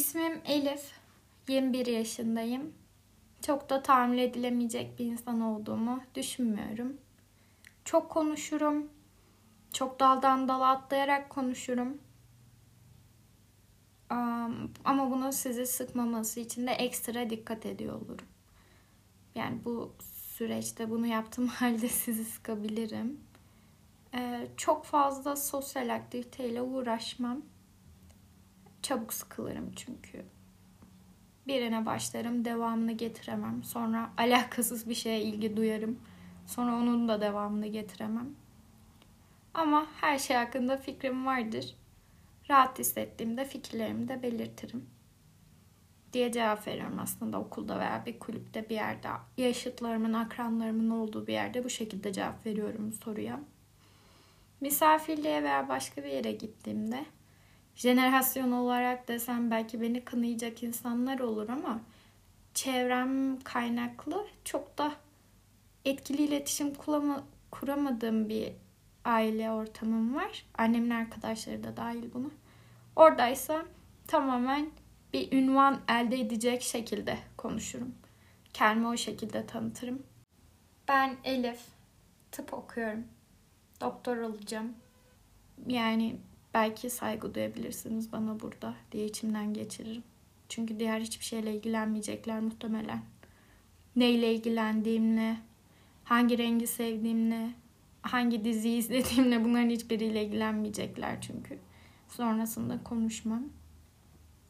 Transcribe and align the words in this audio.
İsmim 0.00 0.40
Elif. 0.44 0.92
21 1.48 1.86
yaşındayım. 1.86 2.74
Çok 3.46 3.70
da 3.70 3.82
tahammül 3.82 4.18
edilemeyecek 4.18 4.98
bir 4.98 5.04
insan 5.04 5.40
olduğumu 5.40 6.00
düşünmüyorum. 6.14 6.96
Çok 7.84 8.10
konuşurum. 8.10 8.88
Çok 9.72 10.00
daldan 10.00 10.48
dala 10.48 10.68
atlayarak 10.68 11.30
konuşurum. 11.30 11.98
Ama 14.84 15.10
bunu 15.10 15.32
sizi 15.32 15.66
sıkmaması 15.66 16.40
için 16.40 16.66
de 16.66 16.70
ekstra 16.70 17.30
dikkat 17.30 17.66
ediyor 17.66 18.02
olurum. 18.02 18.26
Yani 19.34 19.64
bu 19.64 19.94
süreçte 20.12 20.90
bunu 20.90 21.06
yaptığım 21.06 21.46
halde 21.58 21.88
sizi 21.88 22.24
sıkabilirim. 22.24 23.20
Ee, 24.14 24.48
çok 24.56 24.84
fazla 24.84 25.36
sosyal 25.36 25.94
aktiviteyle 25.94 26.62
uğraşmam. 26.62 27.42
Çabuk 28.90 29.12
sıkılırım 29.12 29.72
çünkü. 29.76 30.24
Birine 31.46 31.86
başlarım, 31.86 32.44
devamını 32.44 32.92
getiremem. 32.92 33.64
Sonra 33.64 34.10
alakasız 34.18 34.88
bir 34.88 34.94
şeye 34.94 35.22
ilgi 35.22 35.56
duyarım. 35.56 35.98
Sonra 36.46 36.74
onun 36.74 37.08
da 37.08 37.20
devamını 37.20 37.66
getiremem. 37.66 38.28
Ama 39.54 39.86
her 40.00 40.18
şey 40.18 40.36
hakkında 40.36 40.76
fikrim 40.76 41.26
vardır. 41.26 41.76
Rahat 42.50 42.78
hissettiğimde 42.78 43.44
fikirlerimi 43.44 44.08
de 44.08 44.22
belirtirim 44.22 44.86
diye 46.12 46.32
cevap 46.32 46.66
veriyorum 46.66 46.98
aslında 46.98 47.40
okulda 47.40 47.78
veya 47.78 48.02
bir 48.06 48.18
kulüpte 48.18 48.68
bir 48.68 48.74
yerde. 48.74 49.08
Yaşıtlarımın, 49.36 50.12
akranlarımın 50.12 50.90
olduğu 50.90 51.26
bir 51.26 51.32
yerde 51.32 51.64
bu 51.64 51.70
şekilde 51.70 52.12
cevap 52.12 52.46
veriyorum 52.46 52.92
soruya. 52.92 53.40
Misafirliğe 54.60 55.42
veya 55.42 55.68
başka 55.68 56.04
bir 56.04 56.10
yere 56.10 56.32
gittiğimde 56.32 57.04
jenerasyon 57.80 58.52
olarak 58.52 59.08
desem 59.08 59.50
belki 59.50 59.80
beni 59.80 60.04
kınayacak 60.04 60.62
insanlar 60.62 61.18
olur 61.18 61.48
ama 61.48 61.80
çevrem 62.54 63.40
kaynaklı 63.40 64.26
çok 64.44 64.78
da 64.78 64.92
etkili 65.84 66.22
iletişim 66.22 66.72
kuramadığım 67.50 68.28
bir 68.28 68.52
aile 69.04 69.50
ortamım 69.50 70.14
var. 70.14 70.46
Annemin 70.58 70.90
arkadaşları 70.90 71.64
da 71.64 71.76
dahil 71.76 72.12
bunu. 72.14 72.30
Oradaysa 72.96 73.64
tamamen 74.06 74.70
bir 75.12 75.32
ünvan 75.32 75.80
elde 75.88 76.20
edecek 76.20 76.62
şekilde 76.62 77.18
konuşurum. 77.36 77.94
Kendimi 78.52 78.86
o 78.86 78.96
şekilde 78.96 79.46
tanıtırım. 79.46 80.02
Ben 80.88 81.16
Elif. 81.24 81.60
Tıp 82.32 82.54
okuyorum. 82.54 83.04
Doktor 83.80 84.16
olacağım. 84.16 84.74
Yani 85.66 86.16
belki 86.54 86.90
saygı 86.90 87.34
duyabilirsiniz 87.34 88.12
bana 88.12 88.40
burada 88.40 88.74
diye 88.92 89.06
içimden 89.06 89.54
geçiririm. 89.54 90.02
Çünkü 90.48 90.80
diğer 90.80 91.00
hiçbir 91.00 91.24
şeyle 91.24 91.54
ilgilenmeyecekler 91.54 92.40
muhtemelen. 92.40 93.02
Neyle 93.96 94.34
ilgilendiğimle, 94.34 95.36
hangi 96.04 96.38
rengi 96.38 96.66
sevdiğimle, 96.66 97.50
hangi 98.02 98.44
diziyi 98.44 98.78
izlediğimle 98.78 99.44
bunların 99.44 99.70
hiçbiriyle 99.70 100.24
ilgilenmeyecekler 100.24 101.20
çünkü. 101.20 101.58
Sonrasında 102.08 102.84
konuşmam. 102.84 103.44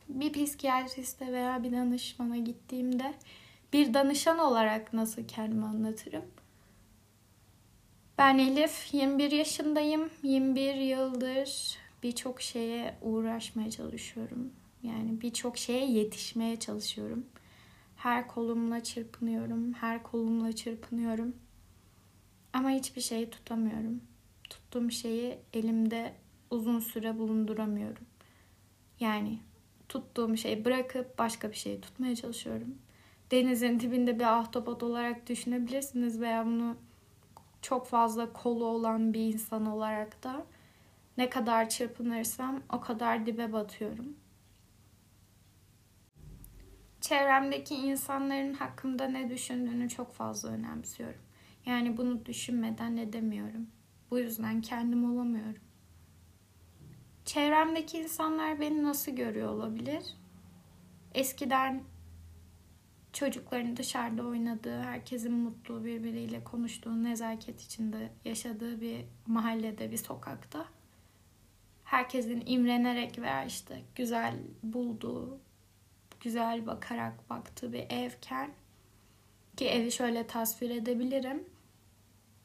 Bir 0.09 0.33
psikiyatriste 0.33 1.33
veya 1.33 1.63
bir 1.63 1.73
danışmana 1.73 2.37
gittiğimde 2.37 3.15
bir 3.73 3.95
danışan 3.95 4.39
olarak 4.39 4.93
nasıl 4.93 5.23
kendimi 5.29 5.65
anlatırım? 5.65 6.25
Ben 8.19 8.39
Elif, 8.39 8.95
21 8.95 9.31
yaşındayım. 9.31 10.11
21 10.23 10.75
yıldır 10.75 11.80
birçok 12.03 12.41
şeye 12.41 12.99
uğraşmaya 13.03 13.71
çalışıyorum. 13.71 14.53
Yani 14.83 15.21
birçok 15.21 15.59
şeye 15.59 15.87
yetişmeye 15.91 16.59
çalışıyorum. 16.59 17.27
Her 17.97 18.29
kolumla 18.29 18.83
çırpınıyorum, 18.83 19.73
her 19.73 20.03
kolumla 20.03 20.53
çırpınıyorum. 20.53 21.37
Ama 22.53 22.71
hiçbir 22.71 23.01
şeyi 23.01 23.31
tutamıyorum. 23.31 24.01
Tuttuğum 24.51 24.91
şeyi 24.91 25.39
elimde 25.53 26.15
uzun 26.51 26.79
süre 26.79 27.19
bulunduramıyorum. 27.19 28.07
Yani 29.01 29.39
tuttuğum 29.89 30.37
şeyi 30.37 30.65
bırakıp 30.65 31.19
başka 31.19 31.51
bir 31.51 31.57
şeyi 31.57 31.81
tutmaya 31.81 32.17
çalışıyorum. 32.17 32.75
Denizin 33.31 33.81
dibinde 33.81 34.19
bir 34.19 34.39
ahtapot 34.39 34.83
olarak 34.83 35.29
düşünebilirsiniz 35.29 36.21
veya 36.21 36.47
bunu 36.47 36.77
çok 37.63 37.87
fazla 37.87 38.33
kolu 38.33 38.65
olan 38.65 39.15
bir 39.15 39.21
insan 39.21 39.67
olarak 39.67 40.23
da 40.23 40.47
ne 41.21 41.31
kadar 41.31 41.69
çırpınırsam 41.69 42.63
o 42.73 42.81
kadar 42.81 43.27
dibe 43.27 43.53
batıyorum. 43.53 44.17
Çevremdeki 47.01 47.75
insanların 47.75 48.55
hakkımda 48.55 49.09
ne 49.09 49.31
düşündüğünü 49.31 49.89
çok 49.89 50.13
fazla 50.13 50.49
önemsiyorum. 50.49 51.21
Yani 51.67 51.97
bunu 51.97 52.27
düşünmeden 52.27 52.97
edemiyorum. 52.97 53.67
Bu 54.11 54.19
yüzden 54.19 54.61
kendim 54.61 55.13
olamıyorum. 55.13 55.63
Çevremdeki 57.25 57.99
insanlar 57.99 58.61
beni 58.61 58.83
nasıl 58.83 59.13
görüyor 59.13 59.49
olabilir? 59.49 60.05
Eskiden 61.15 61.83
çocukların 63.13 63.77
dışarıda 63.77 64.27
oynadığı, 64.27 64.81
herkesin 64.81 65.33
mutlu 65.33 65.85
birbiriyle 65.85 66.45
konuştuğu, 66.45 67.05
nezaket 67.05 67.63
içinde 67.63 68.13
yaşadığı 68.25 68.81
bir 68.81 69.05
mahallede, 69.27 69.91
bir 69.91 69.97
sokakta 69.97 70.80
herkesin 71.91 72.43
imrenerek 72.47 73.19
veya 73.19 73.45
işte 73.45 73.83
güzel 73.95 74.35
bulduğu, 74.63 75.39
güzel 76.21 76.67
bakarak 76.67 77.31
baktığı 77.31 77.73
bir 77.73 77.87
evken 77.91 78.51
ki 79.57 79.69
evi 79.69 79.93
şöyle 79.93 80.27
tasvir 80.27 80.71
edebilirim. 80.71 81.45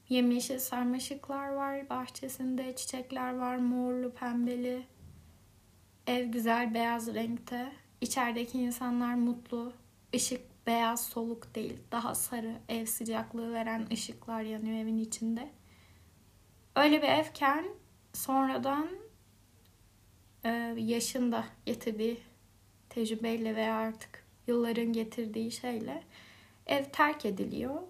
Yemyeşil 0.10 0.60
sarmaşıklar 0.60 1.50
var 1.50 1.90
bahçesinde, 1.90 2.76
çiçekler 2.76 3.38
var 3.38 3.56
morlu, 3.56 4.14
pembeli. 4.14 4.86
Ev 6.08 6.26
güzel 6.26 6.74
beyaz 6.74 7.14
renkte. 7.14 7.72
İçerideki 8.02 8.60
insanlar 8.60 9.14
mutlu. 9.14 9.74
Işık 10.14 10.68
beyaz 10.68 11.06
soluk 11.06 11.56
değil, 11.56 11.78
daha 11.92 12.16
sarı, 12.16 12.56
ev 12.70 12.86
sıcaklığı 12.86 13.54
veren 13.54 13.88
ışıklar 13.94 14.42
yanıyor 14.42 14.78
evin 14.78 14.98
içinde. 14.98 15.52
Öyle 16.76 17.02
bir 17.02 17.08
evken 17.08 17.66
sonradan 18.14 19.05
yaşında 20.78 21.46
getirdiği 21.66 22.18
tecrübeyle 22.90 23.56
veya 23.56 23.76
artık 23.76 24.26
yılların 24.48 24.94
getirdiği 24.94 25.52
şeyle 25.52 26.04
ev 26.68 26.84
terk 26.84 27.26
ediliyor. 27.26 27.82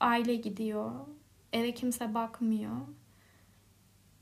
Aile 0.00 0.34
gidiyor. 0.34 0.92
Eve 1.52 1.74
kimse 1.74 2.14
bakmıyor. 2.14 2.76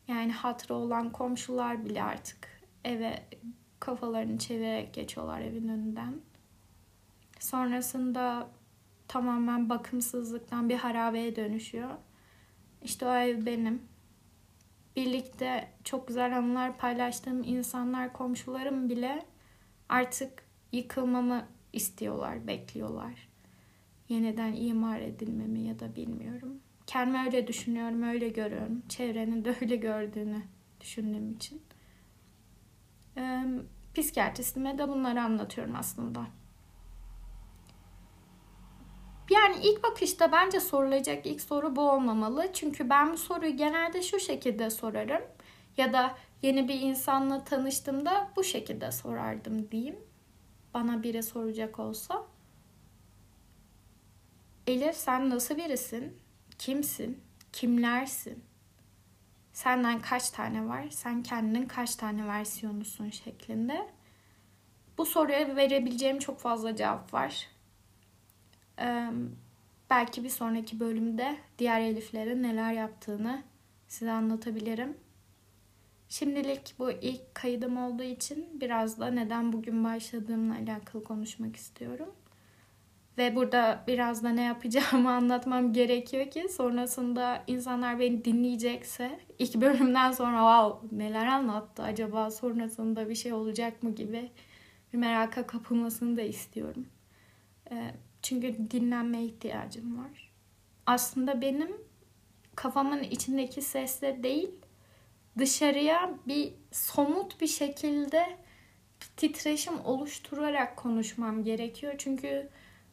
Yani 0.09 0.33
hatırı 0.33 0.75
olan 0.75 1.13
komşular 1.13 1.85
bile 1.85 2.03
artık 2.03 2.49
eve 2.85 3.23
kafalarını 3.81 4.39
çevirerek 4.39 4.95
geçiyorlar 4.95 5.41
evin 5.41 5.69
önünden. 5.69 6.15
Sonrasında 7.39 8.49
tamamen 9.09 9.69
bakımsızlıktan 9.69 10.69
bir 10.69 10.77
harabeye 10.77 11.37
dönüşüyor. 11.37 11.91
İşte 12.83 13.07
o 13.07 13.15
ev 13.15 13.47
benim 13.47 13.83
birlikte 14.97 15.69
çok 15.85 16.09
güzel 16.09 16.39
anılar 16.39 16.79
paylaştığım 16.79 17.43
insanlar, 17.45 18.13
komşularım 18.13 18.89
bile 18.89 19.27
artık 19.89 20.45
yıkılmamı 20.73 21.47
istiyorlar, 21.73 22.47
bekliyorlar. 22.47 23.29
Yeniden 24.09 24.53
imar 24.53 25.01
edilmemi 25.01 25.61
ya 25.61 25.79
da 25.79 25.97
bilmiyorum. 25.97 26.61
Kendimi 26.87 27.25
öyle 27.25 27.47
düşünüyorum, 27.47 28.03
öyle 28.03 28.29
görüyorum. 28.29 28.83
Çevrenin 28.89 29.45
de 29.45 29.57
öyle 29.61 29.77
gördüğünü 29.77 30.43
düşündüğüm 30.81 31.33
için. 31.33 31.63
Ee, 33.17 33.45
psikiyatristime 33.95 34.79
de 34.79 34.89
bunları 34.89 35.23
anlatıyorum 35.23 35.75
aslında. 35.77 36.27
Yani 39.33 39.57
ilk 39.63 39.83
bakışta 39.83 40.33
bence 40.33 40.61
sorulacak 40.61 41.27
ilk 41.27 41.41
soru 41.41 41.77
bu 41.77 41.91
olmamalı. 41.91 42.51
Çünkü 42.53 42.91
ben 42.91 43.13
bu 43.13 43.17
soruyu 43.17 43.57
genelde 43.57 44.03
şu 44.03 44.21
şekilde 44.21 44.71
sorarım. 44.71 45.23
Ya 45.77 45.93
da 45.93 46.17
yeni 46.43 46.69
bir 46.69 46.81
insanla 46.81 47.45
tanıştığımda 47.45 48.31
bu 48.37 48.45
şekilde 48.45 48.93
sorardım 48.93 49.71
diyeyim. 49.71 49.97
Bana 50.75 51.03
biri 51.03 51.23
soracak 51.23 51.79
olsa. 51.79 52.27
Elif 54.67 54.97
sen 54.97 55.31
nasıl 55.31 55.57
birisin? 55.57 56.19
Kimsin? 56.59 57.21
Kimlersin? 57.53 58.45
Senden 59.53 60.01
kaç 60.01 60.31
tane 60.31 60.69
var? 60.69 60.85
Sen 60.91 61.23
kendinin 61.23 61.67
kaç 61.67 61.97
tane 61.97 62.27
versiyonusun 62.27 63.11
şeklinde. 63.11 63.89
Bu 64.99 65.07
soruya 65.07 65.57
verebileceğim 65.57 66.19
çok 66.19 66.41
fazla 66.41 66.77
cevap 66.77 67.15
var. 67.15 67.52
Belki 69.91 70.25
bir 70.25 70.29
sonraki 70.29 70.81
bölümde 70.81 71.37
diğer 71.59 71.81
Eliflerin 71.81 72.43
neler 72.43 72.73
yaptığını 72.73 73.43
size 73.89 74.11
anlatabilirim. 74.11 74.97
Şimdilik 76.09 76.75
bu 76.79 76.93
ilk 76.93 77.35
kaydım 77.35 77.77
olduğu 77.77 78.03
için 78.03 78.49
biraz 78.61 79.01
da 79.01 79.07
neden 79.07 79.53
bugün 79.53 79.85
başladığımla 79.85 80.55
alakalı 80.55 81.05
konuşmak 81.05 81.57
istiyorum. 81.57 82.15
Ve 83.19 83.37
burada 83.37 83.85
biraz 83.87 84.25
da 84.25 84.29
ne 84.29 84.43
yapacağımı 84.43 85.11
anlatmam 85.17 85.73
gerekiyor 85.73 86.31
ki 86.31 86.49
sonrasında 86.49 87.43
insanlar 87.47 87.99
beni 87.99 88.25
dinleyecekse 88.25 89.21
ilk 89.39 89.55
bölümden 89.55 90.13
sonra 90.13 90.39
wow 90.39 90.97
neler 90.97 91.27
anlattı 91.27 91.83
acaba 91.83 92.31
sonrasında 92.31 93.09
bir 93.09 93.15
şey 93.15 93.33
olacak 93.33 93.83
mı 93.83 93.95
gibi 93.95 94.31
bir 94.93 94.99
meraka 94.99 95.47
kapılmasını 95.47 96.17
da 96.17 96.23
istiyorum. 96.23 96.87
Ee, 97.71 97.95
çünkü 98.23 98.71
dinlenmeye 98.71 99.25
ihtiyacım 99.25 99.99
var. 99.99 100.33
Aslında 100.87 101.41
benim 101.41 101.77
kafamın 102.57 103.03
içindeki 103.03 103.63
sesle 103.63 104.23
değil 104.23 104.51
dışarıya 105.39 106.15
bir 106.27 106.55
somut 106.73 107.41
bir 107.41 107.47
şekilde 107.47 108.39
titreşim 109.17 109.81
oluşturarak 109.85 110.77
konuşmam 110.77 111.45
gerekiyor. 111.45 111.95
Çünkü 111.99 112.49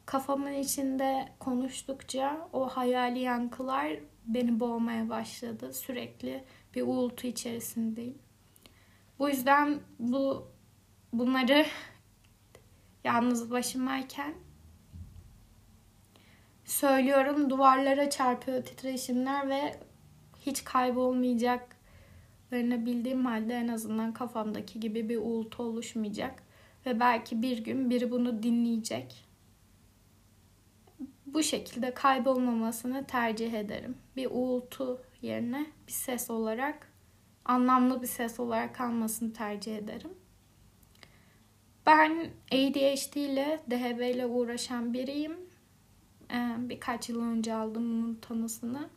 kafamın 0.06 0.54
içinde 0.54 1.30
konuştukça 1.40 2.50
o 2.54 2.68
hayali 2.68 3.20
yankılar 3.20 3.88
beni 4.26 4.60
boğmaya 4.60 5.10
başladı. 5.10 5.74
Sürekli 5.74 6.44
bir 6.76 6.82
uğultu 6.82 7.28
içerisindeyim. 7.28 8.18
Bu 9.20 9.30
yüzden 9.30 9.80
bu 10.00 10.48
bunları 11.14 11.66
yalnız 13.04 13.52
başımayken 13.52 14.34
söylüyorum 16.70 17.50
duvarlara 17.50 18.10
çarpıyor 18.10 18.64
titreşimler 18.64 19.50
ve 19.50 19.80
hiç 20.42 20.64
kaybolmayacaklarını 20.64 22.86
bildiğim 22.86 23.26
halde 23.26 23.54
en 23.54 23.68
azından 23.68 24.14
kafamdaki 24.14 24.80
gibi 24.80 25.10
bir 25.10 25.18
uğultu 25.18 25.64
oluşmayacak 25.64 26.44
ve 26.86 27.00
belki 27.00 27.42
bir 27.42 27.58
gün 27.58 27.90
biri 27.90 28.12
bunu 28.12 28.44
dinleyecek 28.44 29.30
bu 31.34 31.44
şekilde 31.44 31.94
kaybolmamasını 31.94 33.08
tercih 33.08 33.54
ederim. 33.54 33.98
Bir 34.16 34.28
uğultu 34.32 35.02
yerine 35.22 35.66
bir 35.88 35.92
ses 35.92 36.30
olarak, 36.30 36.94
anlamlı 37.46 38.02
bir 38.02 38.08
ses 38.08 38.40
olarak 38.40 38.76
kalmasını 38.76 39.34
tercih 39.34 39.78
ederim. 39.78 40.12
Ben 41.86 42.30
ADHD 42.52 43.16
ile 43.16 43.60
DHB 43.70 44.16
ile 44.16 44.26
uğraşan 44.26 44.94
biriyim. 44.94 45.49
Ee, 46.32 46.56
birkaç 46.60 47.10
yıl 47.10 47.22
önce 47.22 47.54
aldım 47.54 47.84
bunun 47.84 48.16
tanısını. 48.16 48.90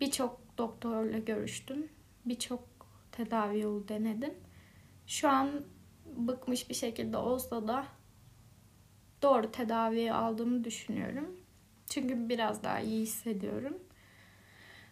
Birçok 0.00 0.58
doktorla 0.58 1.18
görüştüm. 1.18 1.88
Birçok 2.24 2.68
tedavi 3.12 3.60
yolu 3.60 3.88
denedim. 3.88 4.34
Şu 5.06 5.28
an 5.28 5.50
bıkmış 6.16 6.70
bir 6.70 6.74
şekilde 6.74 7.16
olsa 7.16 7.68
da 7.68 7.86
doğru 9.22 9.52
tedaviyi 9.52 10.12
aldığımı 10.12 10.64
düşünüyorum. 10.64 11.40
Çünkü 11.88 12.28
biraz 12.28 12.64
daha 12.64 12.80
iyi 12.80 13.02
hissediyorum. 13.02 13.78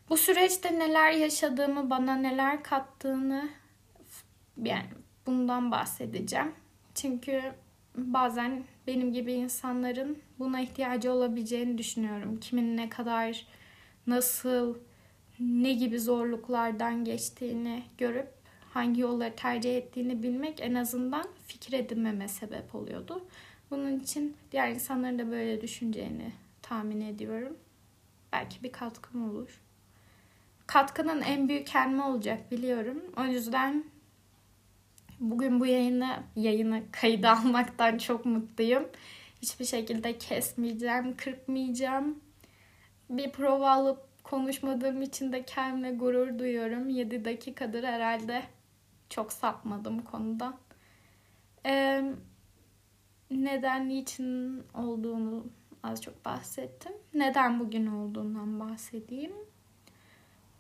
Bu 0.08 0.16
süreçte 0.16 0.78
neler 0.78 1.12
yaşadığımı, 1.12 1.90
bana 1.90 2.16
neler 2.16 2.62
kattığını 2.62 3.50
yani 4.62 4.88
bundan 5.26 5.70
bahsedeceğim. 5.70 6.54
Çünkü 6.94 7.42
bazen 8.06 8.64
benim 8.86 9.12
gibi 9.12 9.32
insanların 9.32 10.18
buna 10.38 10.60
ihtiyacı 10.60 11.12
olabileceğini 11.12 11.78
düşünüyorum. 11.78 12.40
Kimin 12.40 12.76
ne 12.76 12.88
kadar, 12.88 13.46
nasıl, 14.06 14.78
ne 15.40 15.72
gibi 15.72 16.00
zorluklardan 16.00 17.04
geçtiğini 17.04 17.82
görüp 17.98 18.28
hangi 18.70 19.00
yolları 19.00 19.36
tercih 19.36 19.76
ettiğini 19.76 20.22
bilmek 20.22 20.60
en 20.60 20.74
azından 20.74 21.26
fikir 21.46 21.72
edinmeme 21.72 22.28
sebep 22.28 22.74
oluyordu. 22.74 23.24
Bunun 23.70 24.00
için 24.00 24.36
diğer 24.52 24.70
insanların 24.70 25.18
da 25.18 25.30
böyle 25.30 25.60
düşüneceğini 25.60 26.32
tahmin 26.62 27.00
ediyorum. 27.00 27.56
Belki 28.32 28.62
bir 28.62 28.72
katkım 28.72 29.30
olur. 29.30 29.60
Katkının 30.66 31.20
en 31.20 31.48
büyük 31.48 31.66
kendime 31.66 32.02
olacak 32.02 32.50
biliyorum. 32.50 33.02
O 33.16 33.24
yüzden 33.24 33.84
bugün 35.20 35.60
bu 35.60 35.66
yayını 35.66 36.22
yayını 36.36 36.82
kayıda 36.92 37.30
almaktan 37.40 37.98
çok 37.98 38.24
mutluyum. 38.24 38.88
Hiçbir 39.42 39.64
şekilde 39.64 40.18
kesmeyeceğim, 40.18 41.16
kırpmayacağım. 41.16 42.20
Bir 43.10 43.32
prova 43.32 43.70
alıp 43.70 44.24
konuşmadığım 44.24 45.02
için 45.02 45.32
de 45.32 45.44
kendime 45.44 45.92
gurur 45.92 46.38
duyuyorum. 46.38 46.88
7 46.88 47.24
dakikadır 47.24 47.84
herhalde 47.84 48.42
çok 49.08 49.32
sapmadım 49.32 50.02
konuda. 50.02 50.54
Ee, 51.66 52.04
neden, 53.30 53.88
niçin 53.88 54.62
olduğunu 54.74 55.46
az 55.82 56.02
çok 56.02 56.24
bahsettim. 56.24 56.92
Neden 57.14 57.60
bugün 57.60 57.86
olduğundan 57.86 58.60
bahsedeyim. 58.60 59.32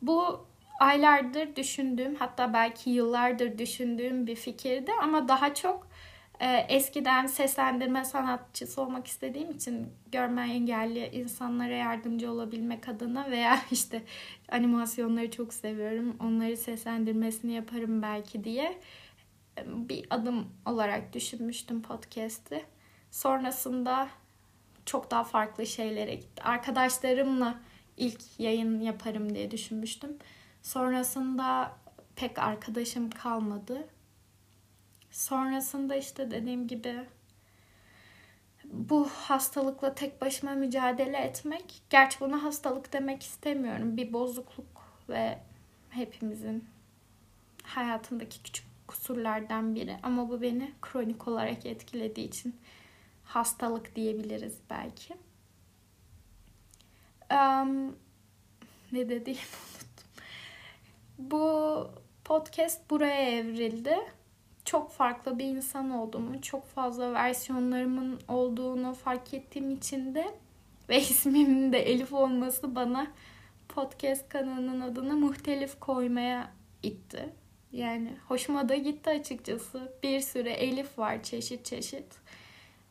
Bu 0.02 0.46
aylardır 0.80 1.56
düşündüğüm 1.56 2.14
hatta 2.14 2.52
belki 2.52 2.90
yıllardır 2.90 3.58
düşündüğüm 3.58 4.26
bir 4.26 4.36
fikirdi 4.36 4.92
ama 5.02 5.28
daha 5.28 5.54
çok 5.54 5.88
e, 6.40 6.66
eskiden 6.68 7.26
seslendirme 7.26 8.04
sanatçısı 8.04 8.82
olmak 8.82 9.06
istediğim 9.06 9.50
için 9.50 9.88
görme 10.12 10.42
engelli 10.42 11.06
insanlara 11.06 11.74
yardımcı 11.74 12.32
olabilmek 12.32 12.88
adına 12.88 13.30
veya 13.30 13.60
işte 13.70 14.02
animasyonları 14.52 15.30
çok 15.30 15.54
seviyorum. 15.54 16.16
Onları 16.20 16.56
seslendirmesini 16.56 17.52
yaparım 17.52 18.02
belki 18.02 18.44
diye 18.44 18.78
bir 19.66 20.06
adım 20.10 20.48
olarak 20.66 21.12
düşünmüştüm 21.12 21.82
podcast'i. 21.82 22.64
Sonrasında 23.10 24.08
çok 24.86 25.10
daha 25.10 25.24
farklı 25.24 25.66
şeylere 25.66 26.14
gitti. 26.14 26.42
Arkadaşlarımla 26.42 27.60
ilk 27.96 28.20
yayın 28.38 28.80
yaparım 28.80 29.34
diye 29.34 29.50
düşünmüştüm. 29.50 30.18
Sonrasında 30.62 31.72
pek 32.16 32.38
arkadaşım 32.38 33.10
kalmadı. 33.10 33.88
Sonrasında 35.10 35.96
işte 35.96 36.30
dediğim 36.30 36.68
gibi 36.68 37.06
bu 38.64 39.08
hastalıkla 39.08 39.94
tek 39.94 40.20
başıma 40.20 40.54
mücadele 40.54 41.18
etmek, 41.18 41.82
gerçi 41.90 42.20
buna 42.20 42.42
hastalık 42.42 42.92
demek 42.92 43.22
istemiyorum. 43.22 43.96
Bir 43.96 44.12
bozukluk 44.12 44.66
ve 45.08 45.38
hepimizin 45.90 46.64
hayatındaki 47.62 48.42
küçük 48.42 48.66
kusurlardan 48.86 49.74
biri 49.74 49.96
ama 50.02 50.28
bu 50.28 50.42
beni 50.42 50.72
kronik 50.82 51.28
olarak 51.28 51.66
etkilediği 51.66 52.28
için 52.28 52.56
hastalık 53.24 53.96
diyebiliriz 53.96 54.58
belki. 54.70 55.14
Um, 57.32 57.96
ne 58.92 59.04
unuttum. 59.04 59.69
Bu 61.20 61.86
podcast 62.24 62.90
buraya 62.90 63.38
evrildi. 63.38 63.96
Çok 64.64 64.92
farklı 64.92 65.38
bir 65.38 65.44
insan 65.44 65.90
olduğumu, 65.90 66.40
çok 66.42 66.66
fazla 66.66 67.12
versiyonlarımın 67.12 68.20
olduğunu 68.28 68.94
fark 68.94 69.34
ettiğim 69.34 69.70
için 69.70 70.14
de 70.14 70.34
ve 70.88 71.00
ismimin 71.00 71.72
de 71.72 71.78
Elif 71.78 72.12
olması 72.12 72.74
bana 72.74 73.06
podcast 73.68 74.28
kanalının 74.28 74.80
adını 74.80 75.16
muhtelif 75.16 75.80
koymaya 75.80 76.50
itti. 76.82 77.28
Yani 77.72 78.12
hoşuma 78.28 78.68
da 78.68 78.74
gitti 78.74 79.10
açıkçası. 79.10 79.92
Bir 80.02 80.20
sürü 80.20 80.48
Elif 80.48 80.98
var 80.98 81.22
çeşit 81.22 81.64
çeşit. 81.64 82.06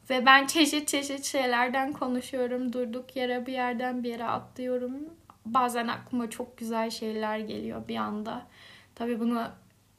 Ve 0.09 0.25
ben 0.25 0.47
çeşit 0.47 0.87
çeşit 0.87 1.25
şeylerden 1.25 1.93
konuşuyorum. 1.93 2.73
Durduk 2.73 3.15
yere 3.15 3.45
bir 3.45 3.53
yerden 3.53 4.03
bir 4.03 4.09
yere 4.09 4.25
atlıyorum. 4.25 5.18
Bazen 5.45 5.87
aklıma 5.87 6.29
çok 6.29 6.57
güzel 6.57 6.89
şeyler 6.89 7.39
geliyor 7.39 7.87
bir 7.87 7.95
anda. 7.95 8.47
Tabii 8.95 9.19
bunu 9.19 9.47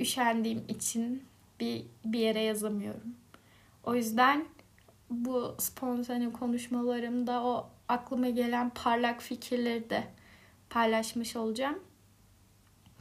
üşendiğim 0.01 0.65
için 0.69 1.25
bir, 1.61 1.87
bir 2.05 2.19
yere 2.19 2.41
yazamıyorum. 2.41 3.15
O 3.85 3.95
yüzden 3.95 4.45
bu 5.11 5.55
spontane 5.59 6.33
konuşmalarımda 6.33 7.45
o 7.45 7.71
aklıma 7.89 8.29
gelen 8.29 8.71
parlak 8.71 9.21
fikirleri 9.21 9.91
de 9.91 10.05
paylaşmış 10.71 11.37
olacağım. 11.37 11.79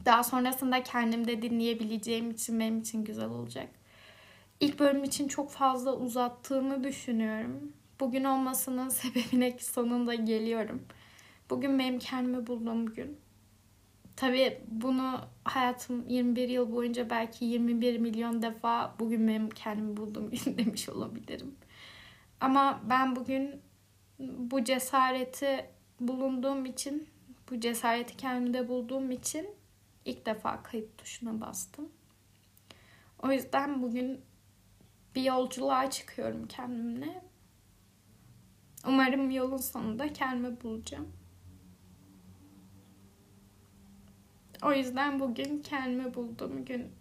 Daha 0.04 0.24
sonrasında 0.24 0.82
kendimde 0.82 1.42
dinleyebileceğim 1.42 2.30
için 2.30 2.60
benim 2.60 2.80
için 2.80 3.04
güzel 3.04 3.28
olacak. 3.28 3.68
İlk 4.60 4.78
bölüm 4.78 5.04
için 5.04 5.28
çok 5.28 5.50
fazla 5.50 5.96
uzattığımı 5.96 6.84
düşünüyorum. 6.84 7.72
Bugün 8.00 8.24
olmasının 8.24 8.88
sebebine 8.88 9.58
sonunda 9.58 10.14
geliyorum. 10.14 10.82
Bugün 11.50 11.78
benim 11.78 11.98
kendimi 11.98 12.46
bulduğum 12.46 12.86
gün. 12.86 13.20
Tabii 14.16 14.62
bunu 14.68 15.20
hayatım 15.44 16.08
21 16.08 16.48
yıl 16.48 16.72
boyunca 16.72 17.10
belki 17.10 17.44
21 17.44 17.98
milyon 17.98 18.42
defa 18.42 18.94
bugün 18.98 19.28
benim 19.28 19.50
kendimi 19.50 19.96
bulduğum 19.96 20.30
gün 20.30 20.58
demiş 20.58 20.88
olabilirim. 20.88 21.56
Ama 22.40 22.80
ben 22.90 23.16
bugün 23.16 23.62
bu 24.18 24.64
cesareti 24.64 25.66
bulunduğum 26.00 26.64
için, 26.64 27.08
bu 27.50 27.60
cesareti 27.60 28.16
kendimde 28.16 28.68
bulduğum 28.68 29.10
için 29.10 29.48
ilk 30.04 30.26
defa 30.26 30.62
kayıt 30.62 30.98
tuşuna 30.98 31.40
bastım. 31.40 31.88
O 33.22 33.32
yüzden 33.32 33.82
bugün 33.82 34.20
bir 35.14 35.22
yolculuğa 35.22 35.90
çıkıyorum 35.90 36.46
kendimle. 36.48 37.22
Umarım 38.86 39.30
yolun 39.30 39.56
sonunda 39.56 40.12
kendimi 40.12 40.62
bulacağım. 40.62 41.19
O 44.62 44.72
yüzden 44.72 45.20
bugün 45.20 45.62
kendimi 45.62 46.14
bulduğum 46.14 46.64
gün 46.64 46.92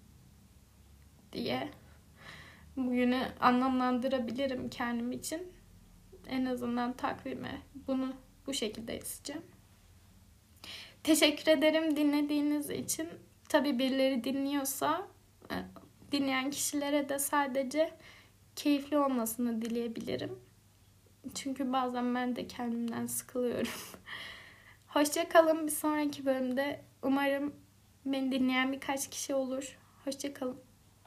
diye 1.34 1.70
bugünü 2.78 3.28
anlamlandırabilirim 3.40 4.70
kendim 4.70 5.12
için. 5.12 5.52
En 6.28 6.46
azından 6.46 6.94
takvime 6.94 7.62
bunu 7.88 8.14
bu 8.48 8.54
şekilde 8.54 8.94
yazacağım. 8.94 9.44
Teşekkür 11.04 11.52
ederim 11.52 11.96
dinlediğiniz 11.96 12.70
için. 12.70 13.10
Tabii 13.50 13.80
birileri 13.80 14.24
dinliyorsa 14.24 15.08
e, 15.52 15.56
dinleyen 16.12 16.50
kişilere 16.50 17.10
de 17.10 17.20
sadece 17.20 17.94
keyifli 18.56 18.98
olmasını 18.98 19.62
dileyebilirim. 19.62 20.40
Çünkü 21.36 21.74
bazen 21.74 22.16
ben 22.16 22.36
de 22.36 22.48
kendimden 22.48 23.06
sıkılıyorum. 23.06 23.72
Hoşça 24.88 25.30
kalın 25.30 25.68
bir 25.68 25.72
sonraki 25.72 26.26
bölümde. 26.26 26.82
Umarım 27.02 27.54
beni 28.06 28.32
dinleyen 28.32 28.72
birkaç 28.72 29.10
kişi 29.10 29.36
olur. 29.36 29.78
Hoşça 30.06 30.34
kalın. 30.34 30.69